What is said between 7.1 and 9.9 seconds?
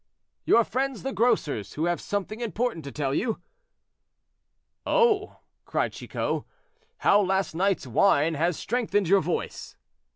last night's wine has strengthened your voice."